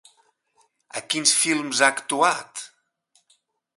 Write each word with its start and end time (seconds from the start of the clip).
En 1.01 1.05
quins 1.15 1.33
films 1.41 1.83
ha 1.87 1.91
actuat? 1.97 2.65